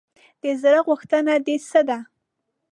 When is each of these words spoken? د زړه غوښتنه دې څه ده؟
د 0.41 0.45
زړه 0.61 0.79
غوښتنه 0.87 1.33
دې 1.45 1.55
څه 1.69 1.81
ده؟ 1.87 1.99